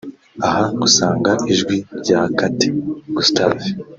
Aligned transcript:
Aha 0.45 0.63
usangamo 0.85 1.45
ijwi 1.53 1.77
rya 2.01 2.21
Kate 2.37 2.67
Gustave 3.15 3.65